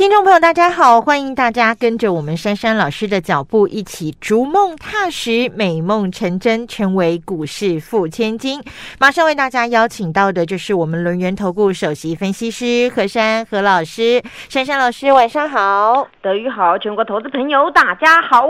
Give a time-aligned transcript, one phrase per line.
[0.00, 8.62] 听众朋友，大家好，欢迎大家跟着我们珊珊老师的脚步，一起逐梦踏实，美梦成真，成为股市富千金。
[8.98, 18.48] 马上为大家邀请到的就是我们轮源投顾首席分析师何珊何老师，珊珊老师晚上好，德语好，全国投资朋友大家好。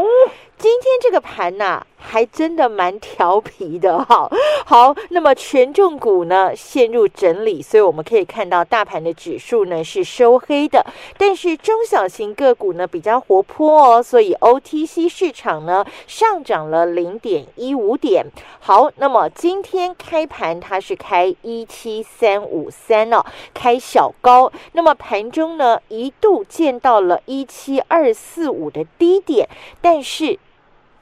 [0.56, 4.28] 今天这个盘呐，还真的蛮调皮的哈。
[4.66, 10.84] 好，那么权重股呢陷入整理，所以我们可以看到大盘的指数呢是收黑的，
[11.18, 18.24] 但是中小型个股呢比较活泼哦，所以 OTC 市场呢上涨了零点一五点。
[18.60, 29.48] 好，那么今天开盘它是开一七三五三哦，开小高，那么盘中呢一度见到了一七二四五的低点，
[29.80, 30.38] 但是。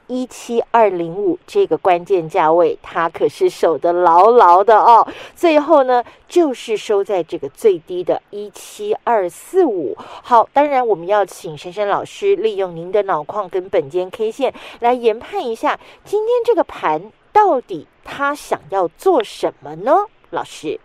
[0.09, 5.07] 一七二零五这个关键价位，它可是守得牢牢的哦。
[5.35, 9.95] 最后呢，就是收在这个最低的一七二四五。
[9.99, 20.05] 好，当然我们要请珊珊老师利用您的脑矿跟本间 K 线来研判一下，今天这个盘到底它想要做什么呢？
[20.31, 20.79] 老师，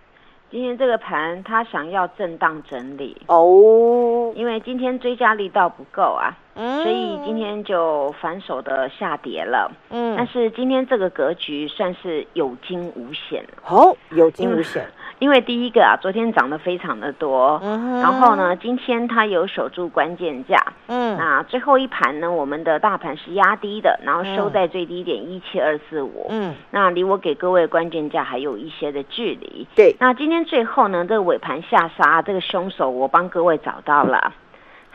[0.54, 3.20] 今天这个盘它想要震荡整理。
[3.26, 6.30] 哦，因为今天追加力道不够啊。
[6.54, 14.86] 所以今天就反手的下跌了，嗯，但是今天这个格局算是有惊无险，哦，有惊无险。
[15.18, 17.60] 因为第一个啊，昨天涨得非常的多，
[18.02, 34.32] 然后呢，今天它有守住关键价，嗯，那最后一盘呢，我们的大盘是压低的，然后收在最低点一七二四五，嗯，那离我给各位关键价还有一些的距离，对，那今天最后呢，这个尾盘下杀，这个凶手我帮各位找到了。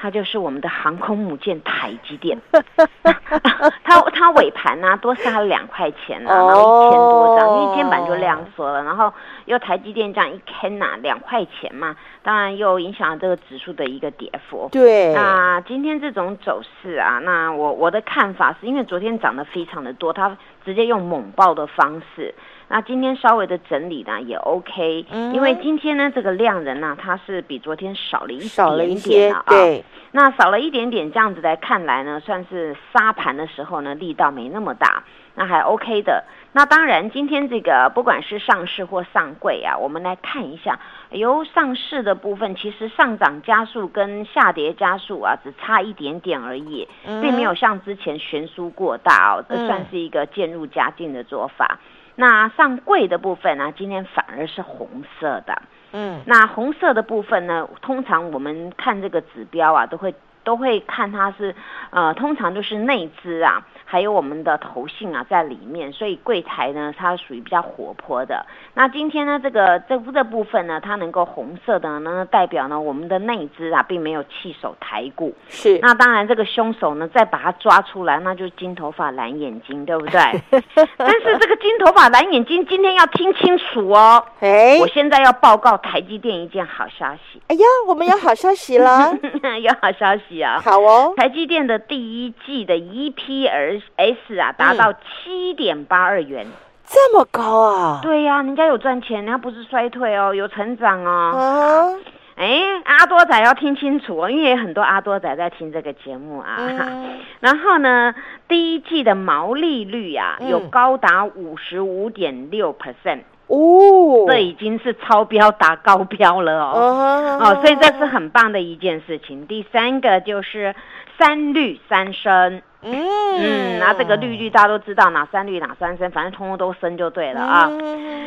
[0.01, 2.39] 它就是我们的航空母舰台积电，
[3.83, 14.69] 它它尾盘呢多杀了两块钱啊，然后一千多张，因为肩膀就量缩了，然后又台积电这样一坑呐两块钱嘛，当然又影响了这个指数的一个跌幅。
[14.71, 22.33] 对，那今天这种走势啊，那我我的看法是因为昨天涨得非常的多，它直接用猛爆的方式。
[22.71, 35.03] 那今天稍微的整理呢也 OK，因为今天呢这个量人呢它是比昨天少了一少了一点啊，对，那少了一点点这样子来看来呢，算是杀盘的时候呢力道没那么大，
[35.33, 36.23] 那还 OK 的。
[36.51, 51.79] 那当然今天这个不管是上市或上柜啊，我们来看一下，由上市的部分其实上涨加速跟下跌加速啊只差一点点而已，并没有像之前悬殊过大哦，这算是一个渐入佳境的做法。
[52.15, 55.61] 那上柜的部分呢，今天反而是红色的。
[55.91, 60.13] 嗯，那红色的部分呢，通常我们看这个指标啊，都会。
[60.49, 61.53] 都会看它是，
[61.91, 68.43] 呃，通常都是内资啊，还有我们的投信啊在里面，所以柜台呢它属于比较活泼的。
[68.73, 75.35] 那今天呢这个这这部分呢，它能够红色的呢，代表呢我们的内资啊并没有弃守台股。
[75.49, 75.77] 是。
[75.83, 80.19] 那当然这个凶手呢再把它抓出来，那就是金头发蓝眼睛，对不对？
[80.97, 84.25] 但是这个金头发蓝眼睛今天要听清楚哦。
[84.39, 84.79] 哎。
[84.79, 87.39] 我现在要报告台积电一件好消息。
[87.49, 89.13] 哎呀，我们有好消息了。
[89.61, 90.38] 有好消息。
[90.63, 96.47] 好哦，台积电的第一季的 EPS 啊达到七点八二元，
[96.85, 97.99] 这么高啊？
[98.01, 101.97] 对呀，人家有赚钱，人家不是衰退哦，有成长哦。
[102.35, 106.57] 哎，阿多仔要听清楚哦，因为很多阿多仔在听这个节目啊。
[107.41, 108.15] 然后呢，
[108.47, 113.23] 第一季的毛利率啊有高达五十五点六 percent。
[113.49, 119.45] 哦，这已经是超标打高标了哦，哦，所以这是很棒的一件事情。
[119.47, 120.75] 第三个就是
[121.17, 127.69] 三率三升，嗯，那这个绿绿大家都知道哪三率哪三升，反正通通都升就对了啊。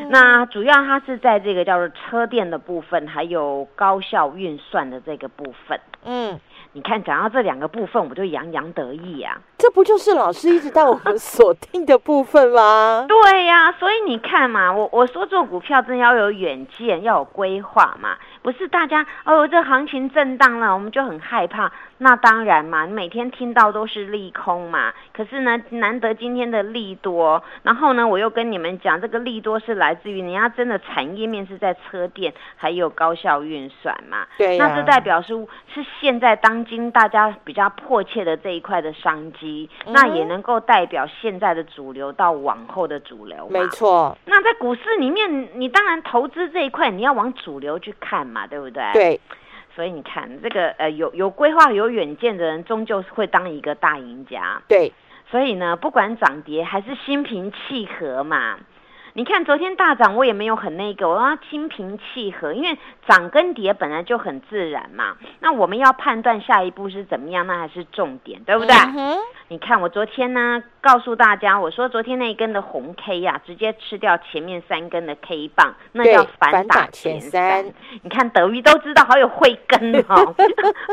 [0.09, 6.41] 那主要它是在这个叫做车电的部分，还有高效运算的这个部分，嗯。
[6.75, 9.39] 你看，讲到这两个部分，我就洋洋得意呀。
[9.59, 13.05] 这不就是老师一直带我们锁定的部分吗？
[13.09, 18.17] 对呀，所以你看嘛，我我说做股票真的要有远见，要有规划嘛。
[18.43, 21.71] 不是大家哦，这行情震荡了，我们就很害怕。
[21.99, 24.93] 那当然嘛，你每天听到都是利空嘛。
[25.13, 34.27] 可是呢，难得今天的利多，然后呢，我又跟你们讲，这个利多是来自于人家真的产业面是在车电，还有高效运算嘛。
[34.37, 34.59] 对。
[34.59, 35.35] 那这代表是
[35.73, 39.69] 是现在当今大家比较迫切的这一块的商机。
[39.87, 43.61] 嗯那也能够代表现在的主流到往后的主流嘛。
[43.61, 48.82] 没错，那在股市里面，你当然投资这一块，你要往主流去看嘛，对不对？。
[48.93, 49.20] 对，
[49.75, 54.62] 所以你看，这个呃有有规划、有远见的人，终究是会当一个大赢家。
[54.69, 54.93] 对，
[55.31, 58.59] 所以呢，不管涨跌，还是心平气和嘛。
[59.14, 65.17] 你看昨天大涨，我也没有很那个，我要心平气和，因为涨跟跌本来就很自然嘛。
[65.41, 68.75] 那我们要判断下一步是怎么样，那还是重点，对不对？
[68.97, 69.19] 嗯
[69.49, 77.75] 你看我昨天呢，告诉大家，我说昨天那一根的红 K 呀、直接吃掉前面三根的 K 棒，那叫反反打打前前三三。
[78.03, 80.35] 你看德语都知道，好有慧根哦，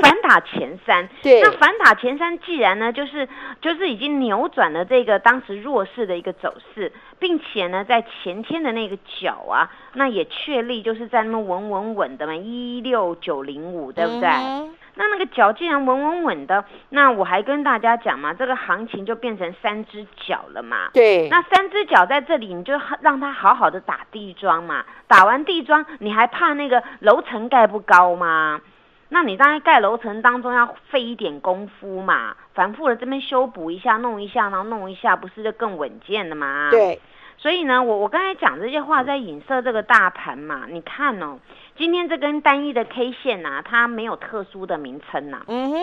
[0.02, 1.08] 反打前三。
[1.24, 3.30] 对那反打前三，既然呢，就是
[3.62, 14.30] 就是已经扭转了这个当时弱势的一个走势，并且呢，在前天的那个角啊，那也确立就是在那么稳稳稳的嘛，一六九零五，对不对？
[14.30, 20.90] 嗯那那个脚既然稳稳稳的，那我还跟大家讲嘛，这个行情就变成三只脚了嘛。
[20.92, 24.84] 对，那三只脚在这里，你就让它好好的打地桩嘛。
[25.08, 28.60] 打完地桩，你还怕那个楼层盖不高吗？
[29.10, 36.70] 那你当然盖楼层当中要费一点功夫嘛，反复的这边修补一下、弄一下，然后弄一下，不是就更稳健了吗？。
[36.70, 37.00] 对，
[37.38, 40.66] 所以呢，我我刚才讲这些话在影射这个大盘嘛。
[40.70, 41.40] 你看哦，
[41.76, 45.78] 今天这根单一的 K 线呐、它没有特殊的名称呐、嗯哼，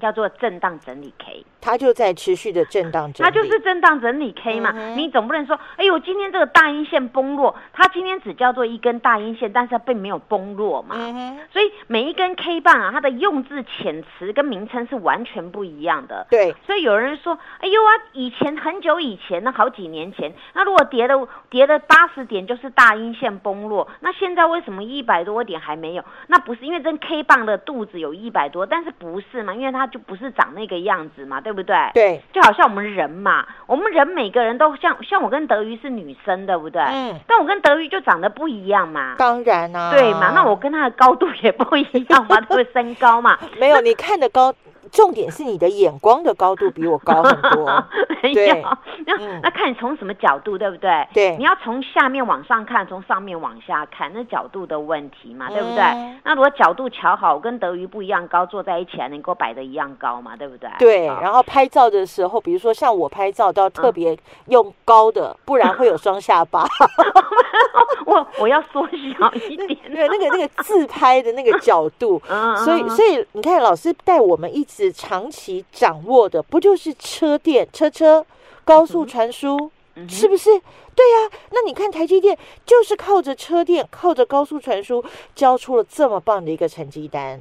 [0.00, 4.72] 叫做震荡整理 K，它就在持续的震荡整理，它就是震荡整理 K 嘛。
[4.74, 10.94] 嗯你总不能说，哎呦，今天这个大阴线崩落，它今天只叫做一根大阴线，但是它并没有崩落嘛。
[10.98, 16.26] 嗯，所以每一根 K 棒啊，它的用字遣词跟名称是完全不一样的。
[16.30, 26.04] 对，所以有人说，哎呦啊，以前很久以前，那好几年前，那如果跌了跌了八十点就是大阴线崩落，那现在为什么一百多点还没有？
[26.26, 29.54] 那不是因为这 K 棒的肚子有一百多，但是不是嘛？
[29.54, 31.76] 因为它就不是长那个样子嘛，对不对？
[31.94, 36.82] 对，就好像我们人嘛，我们人每个人都像像我跟德瑜是女生，对不对？
[36.82, 39.14] 嗯，但我跟德瑜就长得不一样嘛。
[39.18, 40.32] 当然啊、对嘛？
[40.34, 42.72] 那我跟他的高度也不一样嘛，对不对？
[42.72, 44.52] 身高嘛，没有你看的高，
[44.94, 47.84] 重点是你的眼光的高度比我高很多，
[48.22, 48.34] 对。
[48.34, 48.68] 没有，
[49.06, 49.40] 那嗯。
[49.42, 51.06] 那看你从什么角度，对不对？
[51.12, 51.36] 对。
[51.36, 55.82] 你要从下面往上看，从上面往下看，那角度的问题嘛，对不对？
[55.82, 60.70] 嗯那如果角度调好，我跟德瑜不一样高，坐在一起还能够摆的一样高嘛，对不对？
[60.78, 63.70] 对，然后拍照的时候，比如说像我拍照都要嗯。
[63.72, 66.64] 特别用高的，不然会有双下巴。
[68.06, 72.88] 我我要缩小一点， 对，那个那个自拍的那个角度，嗯，所以嗯。
[72.90, 78.24] 所以你看，老师带我们一直长期掌握的，不就是车电、车车、
[78.64, 80.50] 高速传输，嗯是不是？
[80.94, 85.04] 对呀、那你看台积电就是靠着车电、靠着高速传输，
[85.34, 87.40] 交出了这么棒的一个成绩单。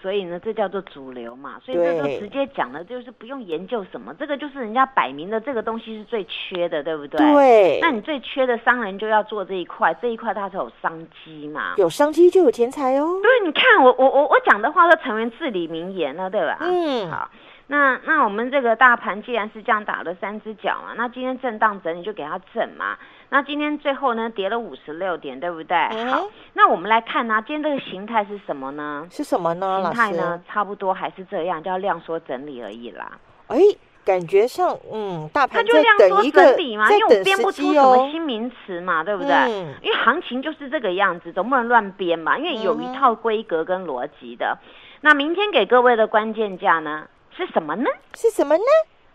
[0.00, 7.18] 所以呢，这叫做主流嘛，所以这就对直接讲了，就是不用研究什么，这个就是人家摆明的这个东西是最缺的，对不对？。
[7.18, 11.74] 对，那你最缺的商人就要做这一块，这一块它才有商机嘛。
[11.76, 13.18] 有商机就有钱财哦。
[13.22, 16.58] 对，你看我我我我讲的话都成为至理名言了，对吧？
[16.60, 17.28] 嗯好，
[17.66, 22.96] 那那我们这个大盘既然是这样打了三只脚嘛，那今天震荡整理就给它整嘛。
[23.30, 25.76] 那今天最后呢跌了五十六点，对不对？
[25.76, 29.06] 嗯好，那我们来看呢、今天这个形态是什么呢？
[29.10, 30.12] 是什么呢，形态？
[30.12, 33.12] 呢差不多还是这样，叫量缩整理而已啦。
[33.48, 33.58] 哎，
[34.04, 38.08] 感觉上，嗯，大它盘在就量缩等一个整理嘛，在因为我编不出什么哦。
[38.10, 39.30] 新名词嘛，对不对？
[39.32, 44.56] 嗯因为行情就是这个样子，总不能乱编嘛，因为有一套规格跟逻辑的。
[45.02, 47.06] 那明天给各位的关键价呢
[47.36, 47.90] 是什么呢？
[48.14, 48.64] 是什么呢？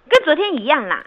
[0.07, 1.03] 跟昨天一样啦，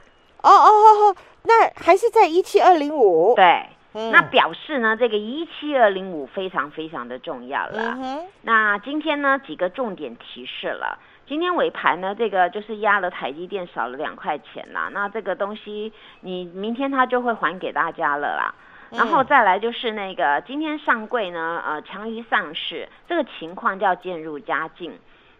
[0.50, 3.34] 哦哦哦哦，那还是在一七二零五。
[3.34, 3.66] 对。
[3.98, 7.96] 嗯，那表示呢，这个一七二零五非常非常的重要了。
[7.96, 10.98] 嗯，那今天呢，几个重点提示了。
[11.26, 14.90] 今天尾盘呢，这个就是压了台积电少了两块钱啦。
[14.92, 18.54] 那这个东西，你明天它就会还给大家了啦。
[18.90, 24.92] 然后嗯再来就是那个今天上柜呢，呃，强于上市，这个情况叫渐入佳境。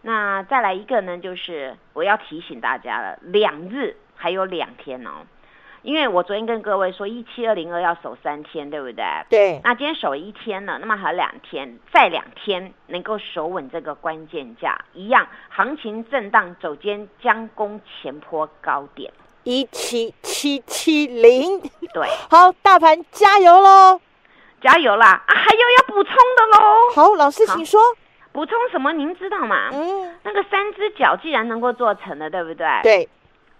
[0.07, 5.27] 那再来一个呢，就是我要提醒大家了，两日还有两天哦，
[5.81, 9.03] 因为我昨天跟各位说一七二零二要守三天，对不对？
[9.29, 19.11] 对，那今天守一天了，那么还有两天，再两天能够守稳这个关键价，一样行情震荡走间将攻前坡高点。
[19.43, 21.59] 一七七七零。
[21.93, 23.99] 对， 好，大盘加油喽！
[24.61, 25.21] 加油啦！
[25.27, 26.95] 啊，还有要补充的喽。
[26.95, 27.81] 好，老师好请说。
[28.37, 28.93] 补充什么？
[28.93, 29.69] 您知道吗？
[29.73, 32.67] 嗯，那个三只脚既然能够做成了，对不对？。
[32.83, 33.09] 对，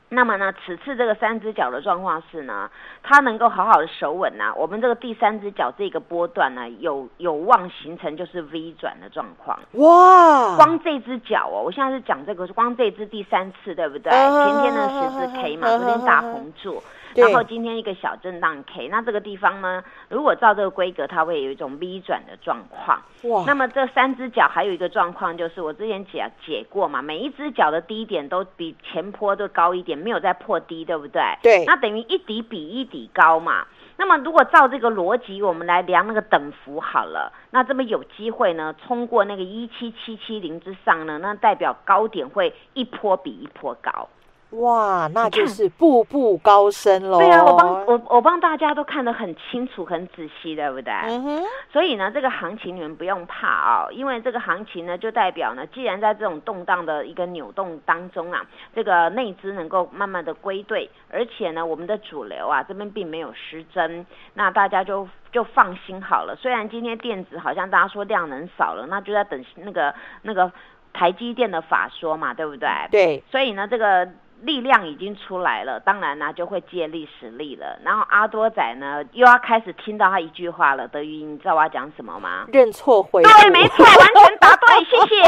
[0.09, 2.69] 那么呢，此次这个三只脚的状况是呢，
[3.01, 4.53] 它能够好好的守稳呐。
[4.55, 9.57] 我们这个第三只脚这个波段呢，有有望形成就是 V 转的状况。
[9.71, 10.55] 哇！
[10.57, 14.11] 光这只脚哦，我现在是讲这个，光这只第三次，对不对？
[14.11, 16.83] 前天的十字 K 嘛，昨天大红柱。
[17.15, 23.01] 然后今天一个小震荡 K，那这个地方呢，如果照这个规格，它会有一种 V 转的状况。
[23.23, 23.43] 哇！
[23.47, 31.21] 那么这三只脚还有一个状况，就是我之前解解过嘛，每一只脚的低点都比前坡都高一点，没有再破低，对不对？
[31.41, 31.65] 对。
[31.65, 33.65] 那等于一底比一底高嘛。
[33.99, 44.07] 那么如果照这个逻辑，我们来量那个等幅好了，那这么有机会呢，冲过那个一七七七零之上呢，那代表高点会一波比一波高。
[44.51, 47.19] 哇，那就是步步高升喽！
[47.19, 50.93] 对啊，我帮我我帮大家都看得很清楚、很仔细，对不对？
[50.93, 51.43] 嗯哼。
[51.69, 66.33] 所以呢，这个行情你们不用怕啊，因为这个行情呢，就代表呢，既然在这种动荡的一个扭动当中啊，这个内资能够慢慢的归队，而且呢，我们的主流啊这边并没有失真，那大家就就放心好了。
[66.37, 70.49] 虽然今天电子好像大家说量能少了，那就在等那个那个
[70.93, 72.69] 台积电的法说嘛，对不对？
[72.89, 73.23] 对。
[73.29, 74.07] 所以呢，这个。
[74.41, 77.79] 力量已经出来了，当然呢就会借力使力了。
[77.83, 82.45] 然后阿多仔呢又要开始听到他一句话了，德云，你知道我要讲什么吗？
[82.53, 85.23] 认错回对，没错，完全答对，谢谢。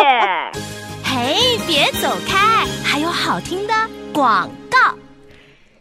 [1.03, 3.73] 嘿，别走开，还有好听的
[4.13, 4.93] 广告。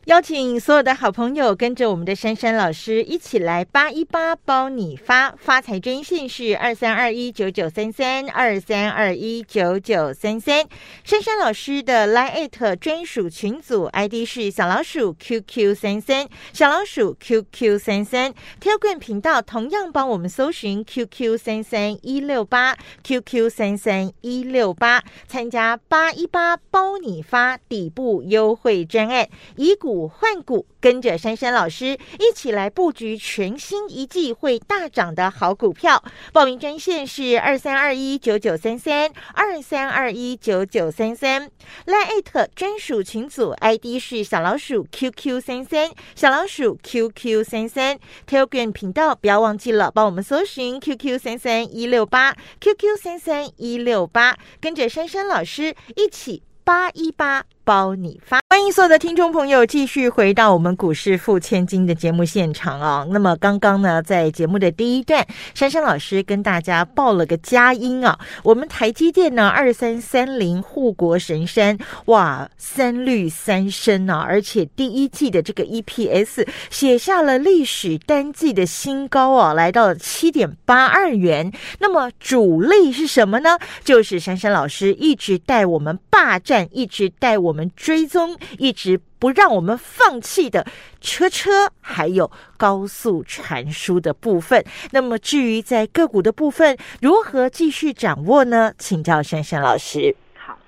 [0.09, 10.67] 邀请所有的好朋友跟着我们的珊珊老师一起来八一八包你发发财专线是二三二一九九三三二三二一九九三三，
[11.05, 22.75] 珊珊老师的 Line 专属群组 ID 是小老鼠 QQ 三三小老鼠 QQ 三三，Telegram 频道同样帮我们搜寻 QQ 三三一六八
[23.05, 36.05] QQ 三三一六八，参加八一八包你发底部优惠专案，以股换股，跟着珊珊老师一起来布局全新一季会大涨的好股票。
[36.33, 41.51] 报名专线是二三二一九九三三二三二一九九三三。
[41.87, 47.99] Line 专属群组 ID 是小老鼠 QQ 三三小老鼠 QQ 三三。
[48.29, 57.45] Telegram 频道不要忘记了，帮我们搜寻 QQ 三三一六八 QQ 三三一六八，跟着珊珊老师一起八一八。
[57.69, 63.07] 包你发，欢迎所有的听众朋友继续回到我们股市付千金的节目现场啊。
[63.09, 65.25] 那么刚刚呢，在节目的第一段，
[65.55, 68.19] 珊珊老师跟大家报了个佳音啊。
[68.43, 81.53] 我们台积电呢，二三三零护国神山，哇，三绿三升啊，而且第一季的这个 EPS 写下了历史单季的新高啊，来到了七点八二元。
[81.79, 83.57] 那么主力是什么呢？
[83.85, 87.39] 就是珊珊老师一直带我们霸占，一直带。
[87.39, 90.65] 我们追踪一直不让我们放弃的
[91.01, 94.65] 车车，还有高速传输的部分。
[94.93, 98.73] 那么至于在个股的部分，如何继续掌握呢？
[98.79, 100.15] 请教珊珊老师。
[100.37, 100.59] 好，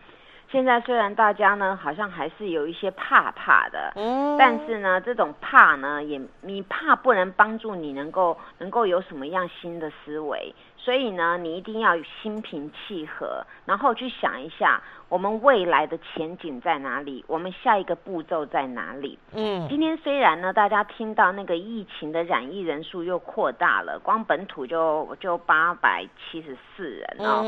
[0.50, 14.82] 现在虽然大家呢好像还是有一些怕怕的，嗯，但是呢这种怕呢也你怕不能帮助你能够能够有什么样新的思维，所以呢你一定要心平气和，然后去想一下。
[15.10, 17.24] 我们未来的前景在哪里？
[17.26, 19.18] 我们下一个步骤在哪里？
[19.32, 27.42] 嗯，今天虽然呢，大家听到那个疫情的染疫人数又扩大了，光本土就就八百七十四人哦，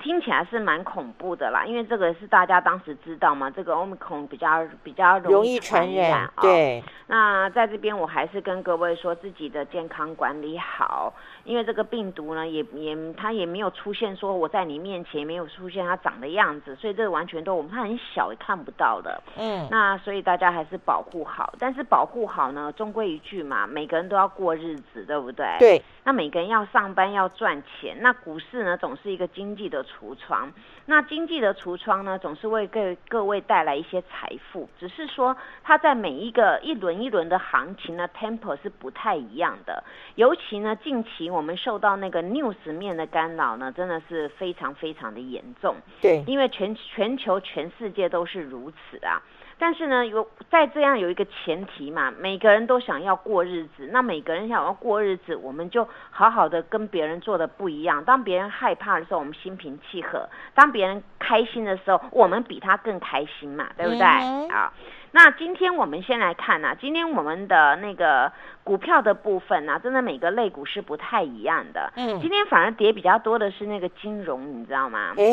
[0.00, 1.64] 听起来是蛮恐怖的啦。
[1.66, 6.30] 因为这个是大家当时知道嘛，这个 omicron 比较比较容易传染。
[6.40, 11.12] 对，那在这边我还是跟各位说，自己的健康管理好。
[11.48, 19.18] 因为这个病毒呢，也也它也没有出现说我在你面前没有出现它长的样子，所以这个完全都我们它很小也看不到的。
[19.38, 25.46] 嗯，那所以大家还是保护好，但是保护好呢，终归一句嘛，每个人都要过日子，对不对？
[25.58, 25.82] 对。
[26.04, 30.50] 那每个人要上班要赚钱，那股市呢总是一个经济的橱窗，
[30.86, 45.76] 那经济的橱窗呢总是为各各位带来一些财富，只是说它在每一个一轮一轮的行情呢，tempo 是不太一样的，尤其呢近期我们受到那个 news 面的干扰呢，真的是非常非常的严重。
[46.00, 49.22] 对，因为全全球全世界都是如此啊。
[49.60, 53.88] 但是呢，有在这样有一个前提嘛，每个人都想要过日子。
[53.90, 58.04] 那每个人想要过日子，我们就好好的跟别人做的不一样。
[58.04, 64.00] 当别人害怕的时候，我们心平气和；当别人开心的时候，我们比他更开心嘛，对不对？
[64.48, 64.72] 啊。
[65.12, 68.30] 那今天我们先来看呐，今天我们的那个
[68.62, 71.90] 股票的部分啊，真的每个类股是不太一样的。
[71.96, 75.14] 嗯今天反而跌比较多的是那个金融，你知道吗？
[75.16, 75.24] 哎，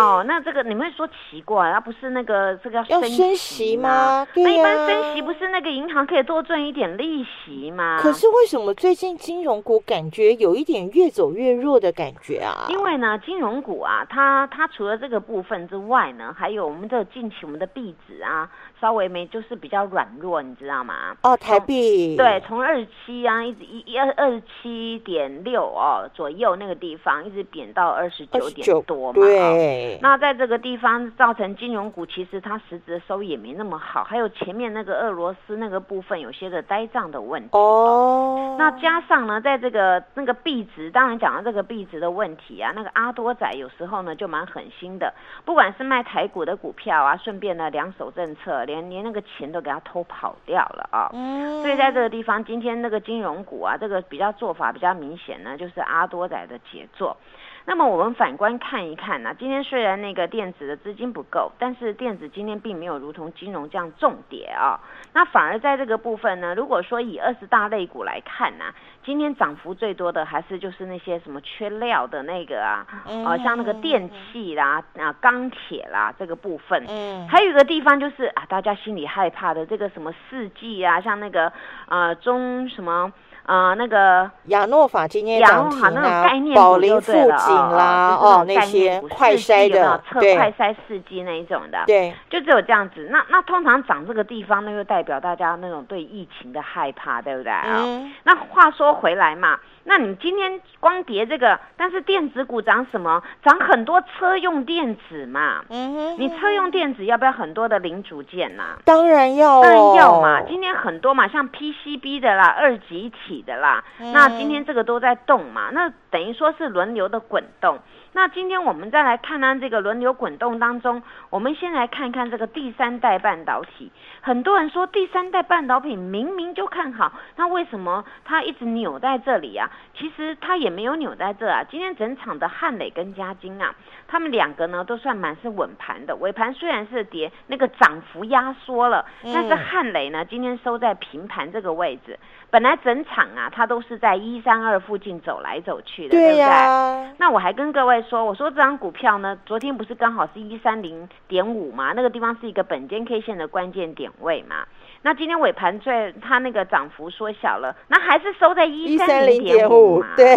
[0.00, 4.20] 哦，那这个你们会说奇怪，它不是那个这个要升升息吗？
[4.22, 4.26] 吗？
[4.34, 7.98] 对那一般升息不是那个银行可以多赚一点利息吗？
[8.00, 12.66] 可是为什么最近金融股感觉有一点越走越弱的感觉啊？
[12.68, 18.50] 因为呢，金融股啊，它它除了这个部分之外呢，还有我们的近期我们的币值啊，
[18.82, 21.16] 稍微没就是比较软弱，你知道吗？
[21.22, 29.22] 哦，台币对，从二十七啊，一直一一二二十七点六哦左右那个地方，一直贬到二十九点29多嘛。
[29.22, 37.50] 哦对，那在这个地方造成金融股其实它实质的收益也没那么好，还有前面那个俄罗斯那个部分有些的呆账的问题。
[37.52, 51.10] 哦，那加上呢，在这个那个币值，当然讲到这个币值的问题啊，那个阿多仔有时候呢就蛮狠心的，不管是卖台股的股票啊，顺便呢两手政策，连连那个钱都给他偷跑掉了啊。
[51.12, 57.16] 嗯，所以在这个地方，今天那个金融股啊，这个比较做法比较明显呢，就是阿多仔的杰作。
[57.64, 64.80] 那么我们反观看一看呢、今天虽然那个电子的资金不够，但是电子今天并没有如同金融这样重跌啊。
[65.12, 68.64] 那反而在这个部分呢，如果说以二十大类股来看呢、
[69.04, 81.52] 今天涨幅最多的还是就是那些什么缺料的那个啊，呃，像那个电器啦、啊钢铁啦这个部分，嗯，还有一个地方就是啊，大家心里害怕的这个什么四季啊，像那个
[81.88, 83.12] 呃中什么
[83.44, 90.36] 呃那个亚诺法今天亚涨停诺法那种啊概，念股宝林富就对了锦啦，哦，哦，那些快筛的，测对。
[90.36, 93.08] 快筛试剂那一种的，对，就只有这样子。
[93.10, 97.52] 那那通常涨这个地方，那就代表大家那种对疫情的害怕，对不对？
[97.52, 97.64] 啊？
[97.84, 103.22] 嗯，那话说回来嘛，那你今天光跌这个，但是电子股涨什么？
[103.42, 105.64] 涨很多车用电子嘛。
[105.68, 117.78] 嗯哼，你车用电子要不要很多的零组件呐、当然要，当然要嘛，今天很多嘛，像 PCB 的啦、二极体的啦，那今天这个都在动嘛，那等于说是轮流的滚动。
[118.14, 123.90] 那今天我们再来看看这个轮流滚动当中，我们先来看看这个第三代半导体。
[124.20, 129.70] 很多人说第三代半导体明明就看好，那为什么它一直扭在这里啊？
[129.94, 131.62] 其实它也没有扭在这啊。
[131.70, 133.74] 今天整场的汉磊跟嘉金啊，
[134.08, 142.18] 他们两个呢都算蛮是稳盘的，尾盘虽然是跌，那个涨幅压缩了，但是嗯汉磊呢今天收在平盘这个位置，
[142.50, 147.14] 本来整场啊它都是在一三二附近走来走去的，对对不对？
[147.18, 154.66] 那我还跟各位说，我说这张股票呢，昨天不是刚好是一三零点五嘛，那个地方是一个本间 K 线的关键点位嘛。
[155.02, 160.34] 那今天尾盘最它那个涨幅缩小了，那还是收在一一三三零点五嘛。，对，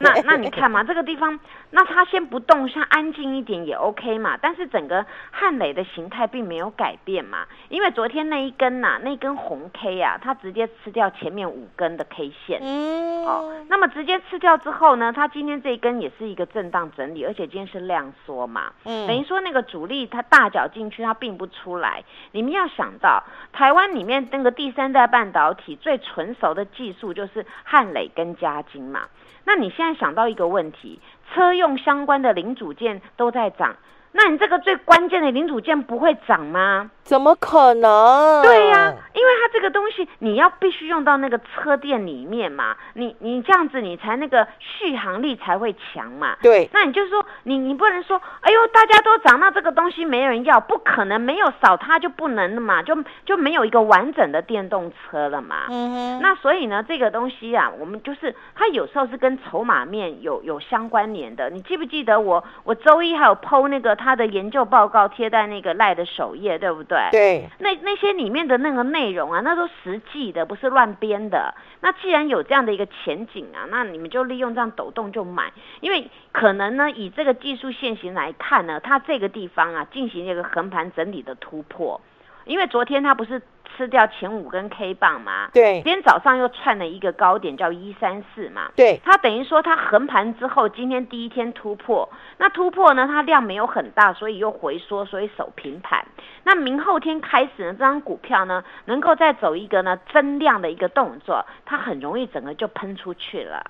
[0.00, 1.38] 那那你看嘛，这个地方，
[1.70, 4.38] 那它先不动，像安静一点也 OK 嘛。
[4.40, 12.60] 但是整个汉磊的形态并没有改变嘛，因为昨天那一根呐、那根红 K 啊，它直接吃掉前面五根的 K 线。
[12.62, 22.04] 嗯，哦，那么直接吃掉之后呢，它今天这一根也是一个震荡整理，而且今天是量缩嘛，嗯等于说那个主力它大脚进去，它并不出来。
[22.32, 29.08] 你们要想到，台湾里面那个第三代半导体最纯熟的技术就是汉磊跟嘉晶嘛。
[29.44, 31.00] 那你现在想到一个问题，
[31.32, 33.76] 车用相关的零组件都在涨，
[34.16, 36.90] 那你这个最关键的零组件不会涨吗？
[37.02, 38.42] 怎么可能？
[38.42, 46.36] 对呀、因为它这个东西你要必须用到那个车店里面嘛，你你这样子你才那个续航力才会强嘛。
[46.40, 52.96] 对，那你就说你你不能说，哎呦大家都涨，那这个东西没人要，不可能没有少它就不能了嘛，就
[53.26, 55.66] 就没有一个完整的电动车了嘛。
[55.68, 61.50] 嗯哼，那所以呢，这个东西啊，我们就是它有时候是跟筹码面有有相关联的。
[61.50, 67.08] 你记不记得我我周一还有剖那个他的研究报告贴在那个赖的首页，对不对？
[67.10, 71.54] 对，那那些里面的那个内容啊，那都实际的，不是乱编的。
[71.80, 81.98] 那既然有这样的一个前景啊，那你们就利用这样抖动就买，因为可能呢，以这个技术线型来看呢，它这个地方啊进行一个横盘整理的突破，
[82.44, 83.40] 因为昨天它不是
[83.76, 85.82] 吃掉前五根 K 棒嘛，对。
[85.82, 96.04] 今，天早上又串了一个高点叫一三四嘛，对，它等于说它横盘之后，今天第一天突破，那突破呢，它量没有很大，所以又回缩，所以守平盘。
[96.44, 103.64] 那明后天开始呢，这张股票呢，能够再走一个呢增量的一个动作，它很容易整个就喷出去了。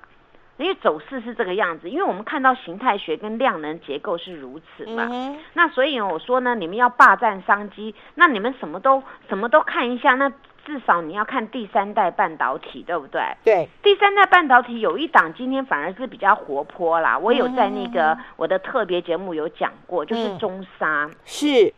[0.56, 10.30] 因为走势是这个样子，因为我们看到形态学跟量能结构是如此嘛，嗯，那所以呢我说呢，你们要霸占商机，那你们什么都什么都看一下，那
[10.64, 13.20] 至少你要看第三代半导体，对不对？
[13.44, 21.10] 对，第三代半导体有一档今天反而是比较活泼啦，我有在那个我的特别节目有讲过，就是嗯中沙。
[21.24, 21.74] 是，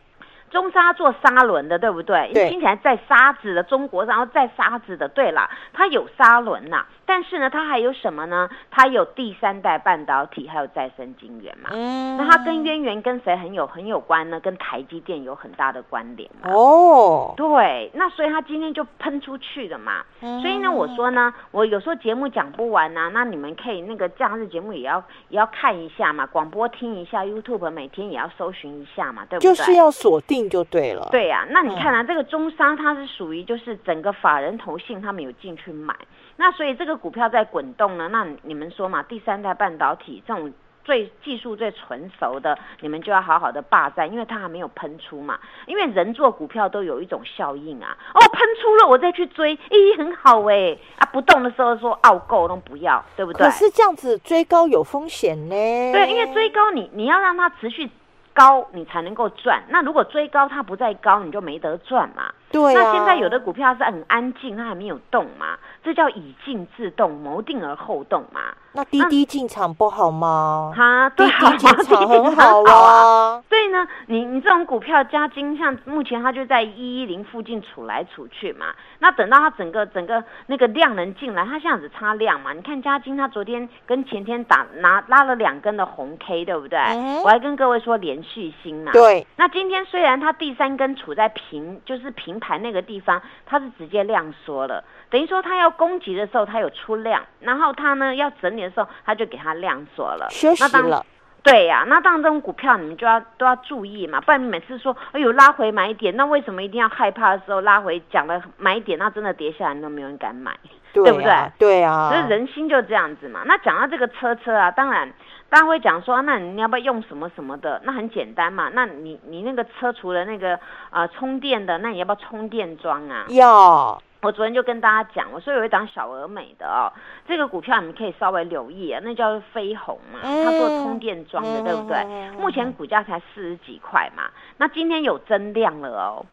[0.51, 2.31] 中沙做砂轮的，对不对？
[2.33, 8.51] 对听起来在沙子的中国，然后在沙子的，对啦，它有砂轮呐、但是呢，它还有什么呢？
[8.71, 11.71] 它有第三代半导体，还有再生晶圆嘛。
[11.73, 14.41] 嗯那它跟渊源跟谁很有很有关呢？
[14.41, 16.51] 跟台积电有很大的关联嘛。
[16.53, 20.05] 哦，对，那所以它今天就喷出去了嘛。
[20.21, 29.55] 嗯所以呢，我说呢，我有时候节目讲不完呐、那你们可以那个假日节目也要也要看一下嘛，广播听一下，YouTube 每天也要搜寻一下嘛，对不对？
[29.55, 35.95] 就是要锁定就对了。，对呀、那你看啊，这个中商它是属于就是整个法人投信他们有进去买，
[36.37, 40.53] 那所以这个股票在滚动呢，那你们说嘛，第三代半导体这种。
[40.87, 45.37] 最技术最纯熟的，你们就要好好的霸占，因为它还没有喷出嘛。
[45.67, 53.45] 因为人做股票都有一种效应啊，哦，喷出了我再去追，咦，很好哎，啊，不动的时候说傲够都不要，对不对？
[53.45, 55.51] 可是这样子追高有风险呢。
[55.51, 57.91] 对，因为追高你你要让它持续
[58.33, 59.65] 高，你才能够赚。
[59.69, 62.33] 那如果追高它不再高，你就没得赚嘛。
[62.51, 62.83] 对啊。
[62.83, 68.41] 那现在有的股票是很安静，它还没有动嘛，这叫以静制动，谋定而后动嘛。
[68.73, 70.73] 那滴滴进场不好吗？
[70.77, 72.73] 哈，滴对，好滴进啊，场好啊。
[72.73, 73.43] 啊。
[73.49, 78.67] 所以呢，你你这种股票加金，像目前它就在一一零附近处来处去嘛。
[78.99, 82.53] 那等到它整个整个那个量能进来，它现在只差量嘛。
[82.53, 86.79] 你看加金，它昨天跟前天打拿拉了两根的红 K，对不对？
[86.79, 88.93] 嗯我还跟各位说连续性嘛。
[88.93, 100.29] 对，那今天虽然它第三根处在平，就是平盘那个地方，它是直接量缩了，等于说它要攻击的时候它有出量，然后它呢要整理的时候，它就给它量缩了，
[100.61, 101.05] 那当了。
[101.47, 110.53] 对呀、那当然这种股票你们就要都要注意嘛，不然你每次说哎呦拉回买点，那为什么一定要害怕的时候拉回讲了买点，那真的跌下来都没有人敢买。
[110.93, 112.09] 对不对啊对啊。
[112.11, 113.43] 所以人心就这样子嘛。
[113.45, 115.13] 那讲到这个车车啊，当然
[115.51, 117.81] 大家会讲说，那你要不要用什么什么的？
[117.85, 118.71] 那很简单嘛。
[118.73, 120.59] 那你你那个车除了那个
[120.91, 123.27] 呃充电的，那你要不要充电桩啊？
[123.29, 126.91] 要我昨天就跟大家讲，我说有一档小而美的哦，
[127.29, 132.31] 这个股票你们可以稍微留意啊，那叫做飞鸿嘛，它做充电桩的，嗯对不对？
[132.33, 134.25] 目前股价才四十几块嘛，
[134.57, 136.27] 那今天有增量了哦，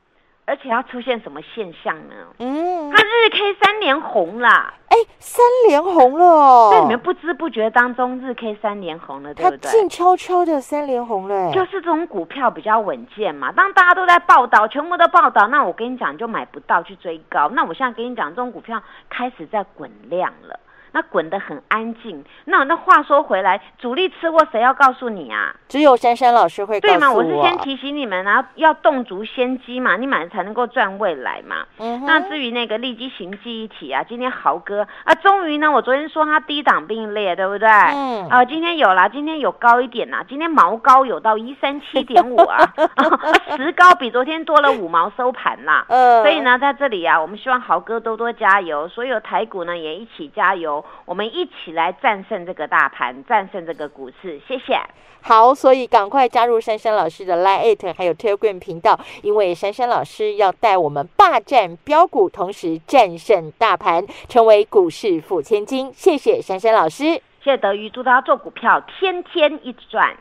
[0.46, 2.16] 而且要出现什么现象呢？
[2.40, 6.70] 嗯，它日 K 三连红啦，哎，三连红了哦。
[6.74, 9.72] 在你们不知不觉当中，日 K 三连红了，对不对？
[9.72, 11.48] 静悄悄的三连红了。
[11.48, 13.52] 哎就是这种股票比较稳健嘛。
[13.54, 17.48] 当大家都在报道，全部都报道，那我跟你讲，你就买不到去追高。
[17.50, 20.60] 那我现在跟你讲，这种股票开始在滚量了。
[20.94, 22.24] 那滚得很安静。
[22.46, 25.54] 那那话说回来，主力吃过谁要告诉你啊？
[25.68, 27.12] 只有珊珊老师会告诉对嘛？
[27.12, 27.24] 我。
[27.24, 31.66] 是先提醒你们，然后要动足先机嘛，你买了才能够赚未来嘛。
[31.80, 37.68] 嗯哼那至于那个利基型记忆体啊，今天豪哥啊，终于呢，我昨天说它低档并列，对不对？
[37.68, 42.58] 嗯啊，今天有啦，今天有高一点啦，今天毛高有到一三七点五啊，
[42.96, 45.86] 啊十高比昨天多了五毛收盘啦。
[45.90, 54.40] 呃所以，呢，在这里啊，我们希望豪哥多多加油，所有台股呢也一起加油，我们一起来战胜这个大盘，战胜这个股市。
[54.48, 54.80] 谢谢。
[55.22, 65.92] 好，所以赶快加入珊珊老师的 Line It 还有 Telegram 频道，因为珊珊老师要带我们霸占标股，同时战胜大盘，成为股市富千金。
[65.94, 67.06] 谢谢珊珊老师。
[67.42, 70.14] 谢谢德瑜，祝大家做股票天天一直赚。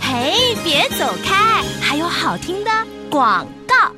[0.00, 2.70] 嘿，别走开，还有好听的
[3.10, 3.97] 广告。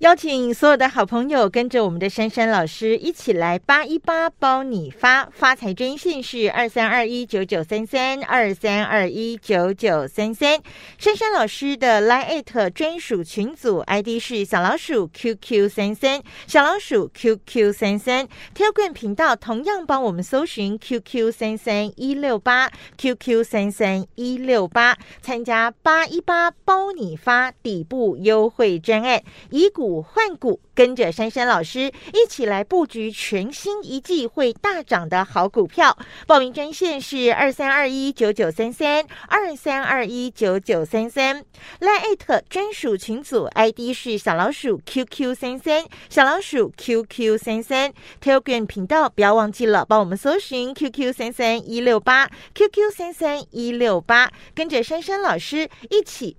[0.00, 10.60] 邀请所有的好朋友跟着我们的珊珊老师一起来八一八包你发发财专线是二三二一九九三三二三二一九九三三，
[10.98, 35.94] 珊珊老师的 Line 专属群组 ID 是小老鼠 QQ 三三小老鼠 QQ 三三，Telegram 频道同样帮我们搜寻 QQ 三三一六八 QQ 三三一六八，参加八一八包你发底部优惠专案，以股股换股，跟着珊珊老师一起来布局全新一季会大涨的好股票。
[36.26, 41.44] 报名专线是二三二一九九三三二三二一九九三三
[41.80, 47.92] ，Line 专属群组 ID 是小老鼠 QQ 三三小老鼠 QQ 三三
[48.22, 56.38] ，Telegram 频道不要忘记了，帮我们搜寻 QQ 三三一六八 QQ 三三一六八，跟着珊珊老师一起